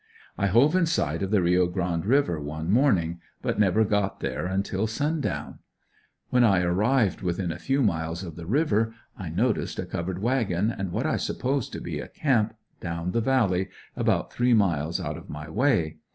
[0.35, 4.47] I hove in sight of the Rio Grande River one morning, but never got there
[4.47, 5.59] until sundown.
[6.31, 10.71] When I arrived within a few miles of the river I noticed a covered wagon
[10.71, 15.17] and what I supposed to be a camp, down the valley, about three miles out
[15.17, 15.97] of my way.